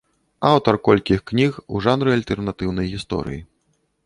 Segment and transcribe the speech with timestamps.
[0.51, 3.41] Аўтар колькіх кніг у жанры альтэрнатыўнай гісторыі.